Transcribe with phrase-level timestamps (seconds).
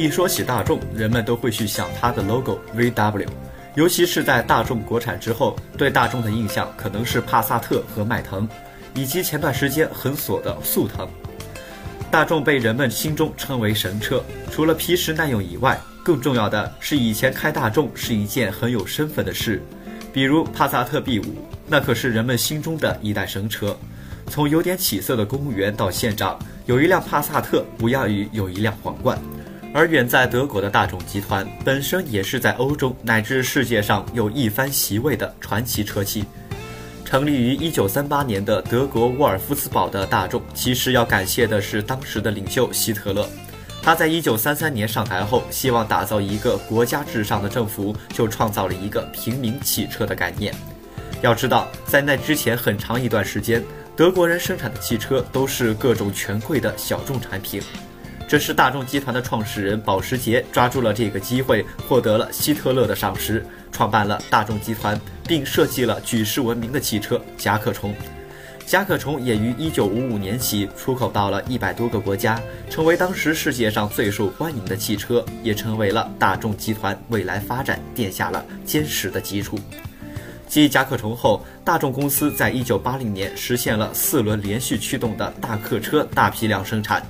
[0.00, 3.28] 一说起大众，人们都会去想它的 logo VW，
[3.74, 8.48] 尤其是在大众国产之后，对大众的印象可能是帕萨特和迈腾，
[8.94, 11.06] 以及前段时间很火的速腾。
[12.10, 19.62] 大众被人们心中称为神车，除了皮实耐用以外，更重要的是以前开大众是一件很有身份的事。
[20.14, 21.24] 比如帕萨特 B5，
[21.68, 23.76] 那可是人们心中的一代神车。
[24.28, 29.18] 从有点起色的公务员到县长，有一辆帕萨特不亚于有一辆皇冠。
[29.72, 36.24] 而远在德国的大众集团本身也是在欧洲乃至世界上有一番席位的传奇车企。
[37.04, 43.28] 成立于1938年的德国沃尔夫斯堡的大众，其实要感谢的是当时的领袖希特勒。
[43.82, 50.54] 他在1933年上台后，希望打造一个国家至上的政府，就创造了一个平民汽车的概念。
[51.22, 53.64] 要知道，在那之前很长一段时间，
[53.96, 57.60] 德国人生产的汽车都是各种权贵的小众产品。
[58.30, 64.96] 这是大众集团的创始人保时捷抓住了这个机会，获得了希特勒的赏识，创办了大众集团，
[65.26, 67.92] 并设计了举世闻名的汽车甲壳虫。
[68.64, 79.58] 甲壳虫也于1955年起出口到了一百多个国家，成为当时世界上最受欢迎的汽车，也成为了大众集团未来发展奠下了坚实的基础。
[80.50, 87.06] 继甲壳虫后，大众公司在1980年实现了四轮连续驱动的大客车大批量生产，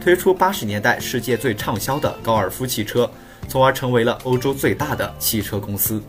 [0.00, 3.10] 推出80年代世界最畅销的高尔夫汽车，
[3.48, 6.00] 从而成为了欧洲最大的汽车公司。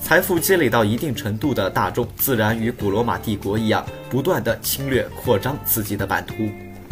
[0.00, 6.34] 财富积累到一定程度的大众，自然与古罗马帝国一样，不断的侵略扩张自己的版图。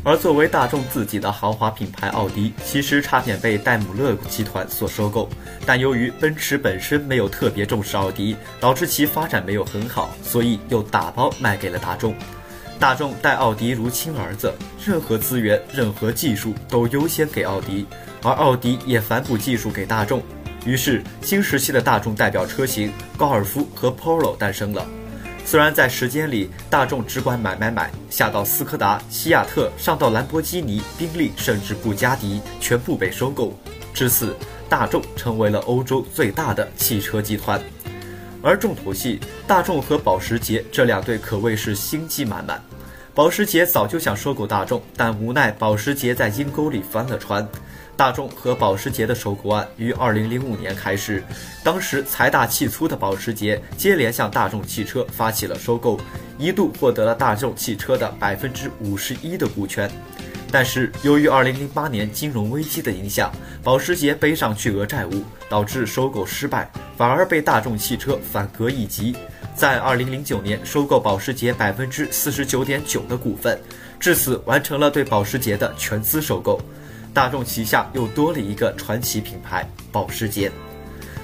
[0.07, 5.29] 而作为大众自己的豪华品牌，奥迪其实差点被戴姆勒集团所收购，
[5.67, 12.15] 但由于奔驰本身没有特别重视奥迪，导致其发展没有很好，所以又打包卖给了大众。
[12.79, 14.55] 大众待奥迪如亲儿子，
[14.87, 17.85] 任何资源、任何技术都优先给奥迪，
[18.23, 20.23] 而奥迪也反哺技术给大众。
[20.65, 24.86] 于是，新时期的大众代表车型高尔夫和 Polo 诞生了。
[25.46, 33.56] 虽然在时间里，大众只管买买买，下到斯柯达、西亚特，上到兰博基尼、宾利，甚至布加迪，全部被收购。
[33.95, 34.36] 至此，
[34.68, 37.62] 大众成为了欧洲最大的汽车集团。
[38.42, 42.61] 而重头戏，大众和保时捷这两对可谓是心机满满。
[43.14, 47.46] 保时捷早就想收购大众，但无奈保时捷在阴沟里翻了船。
[47.96, 51.23] 大众和保时捷的收购案于二零零五年开始，
[51.64, 55.98] 当时财大气粗的保时捷接连向大众汽车发起了收购，
[56.39, 59.90] 一度获得了大众汽车的百分之五十一的股权。
[60.52, 63.33] 但是由于二零零八年金融危机的影响，
[63.64, 69.17] 保时捷背上巨额债务，导致收购失败，反而被大众汽车反戈一击，
[69.55, 73.58] 在二零零九年收购保时捷百分之四十九点九的股份，
[73.98, 76.61] 至此完成了对保时捷的全资收购。
[77.17, 80.53] 大众旗下又多了一个传奇品牌保时捷。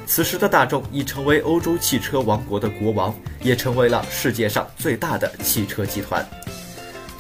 [0.07, 6.27] 此时的大众已成为欧洲汽车王国的国王，也成为了世界上最大的汽车集团。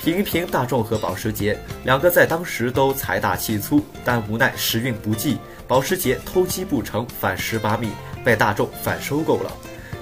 [0.02, 5.36] 品一品大众和保时捷两个在当时都财大气粗，但无奈时运不济，
[5.68, 7.90] 保时捷偷鸡不成反蚀把米，
[8.24, 9.52] 被大众反收购了。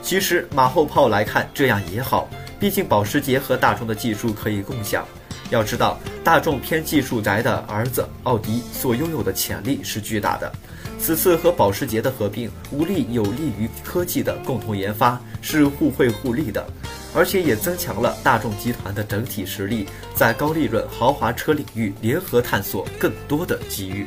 [0.01, 5.05] 其实马后炮来看，这样也好，毕竟保时捷和大众的技术可以共享。
[5.51, 10.51] 要知道，大众偏技术宅的儿子奥迪所拥有的潜力是巨大的。
[10.99, 16.65] 此次和保时捷的合并，无利有利于科技的共同研发，是互惠互利的，
[17.15, 24.07] 而且也增强了大众集团的整体实力，在高利润豪华车领域联合探索更多的机遇。